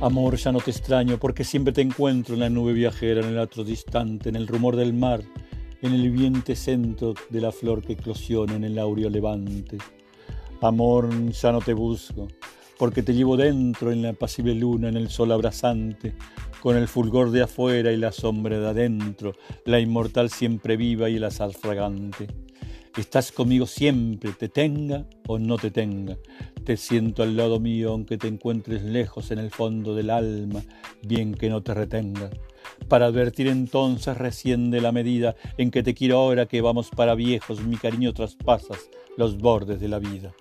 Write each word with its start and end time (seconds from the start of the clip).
Amor, 0.00 0.36
ya 0.36 0.52
no 0.52 0.60
te 0.60 0.70
extraño 0.70 1.18
porque 1.18 1.42
siempre 1.42 1.72
te 1.72 1.80
encuentro 1.80 2.34
en 2.34 2.40
la 2.40 2.48
nube 2.48 2.72
viajera, 2.72 3.20
en 3.20 3.30
el 3.30 3.38
otro 3.38 3.64
distante, 3.64 4.28
en 4.28 4.36
el 4.36 4.46
rumor 4.46 4.76
del 4.76 4.92
mar, 4.92 5.22
en 5.82 5.92
el 5.92 6.10
viente 6.10 6.54
centro 6.54 7.14
de 7.30 7.40
la 7.40 7.50
flor 7.50 7.82
que 7.82 7.94
eclosiona 7.94 8.54
en 8.54 8.62
el 8.62 8.78
áureo 8.78 9.10
levante. 9.10 9.78
Amor, 10.60 11.10
ya 11.32 11.50
no 11.50 11.60
te 11.60 11.74
busco 11.74 12.28
porque 12.78 13.02
te 13.02 13.12
llevo 13.12 13.36
dentro 13.36 13.90
en 13.90 14.02
la 14.02 14.10
apacible 14.10 14.54
luna, 14.54 14.88
en 14.88 14.96
el 14.96 15.10
sol 15.10 15.32
abrasante, 15.32 16.14
con 16.62 16.76
el 16.76 16.86
fulgor 16.86 17.32
de 17.32 17.42
afuera 17.42 17.92
y 17.92 17.96
la 17.96 18.12
sombra 18.12 18.58
de 18.58 18.68
adentro, 18.68 19.34
la 19.64 19.80
inmortal 19.80 20.30
siempre 20.30 20.76
viva 20.76 21.10
y 21.10 21.16
el 21.16 21.24
azar 21.24 21.52
fragante. 21.52 22.28
Estás 22.96 23.32
conmigo 23.32 23.66
siempre, 23.66 24.32
te 24.32 24.48
tenga 24.48 25.04
o 25.26 25.38
no 25.38 25.56
te 25.56 25.70
tenga. 25.70 26.16
Te 26.64 26.76
siento 26.76 27.22
al 27.22 27.36
lado 27.36 27.60
mío 27.60 27.92
aunque 27.92 28.18
te 28.18 28.28
encuentres 28.28 28.82
lejos 28.82 29.30
en 29.30 29.38
el 29.38 29.50
fondo 29.50 29.94
del 29.94 30.10
alma, 30.10 30.62
bien 31.02 31.34
que 31.34 31.48
no 31.48 31.62
te 31.62 31.74
retenga. 31.74 32.30
Para 32.88 33.06
advertir 33.06 33.46
entonces 33.48 34.16
recién 34.16 34.70
de 34.70 34.80
la 34.80 34.92
medida 34.92 35.36
en 35.58 35.70
que 35.70 35.82
te 35.82 35.94
quiero 35.94 36.18
ahora 36.18 36.46
que 36.46 36.60
vamos 36.60 36.90
para 36.90 37.14
viejos, 37.14 37.62
mi 37.62 37.76
cariño 37.76 38.12
traspasas 38.12 38.90
los 39.16 39.38
bordes 39.38 39.80
de 39.80 39.88
la 39.88 39.98
vida. 39.98 40.32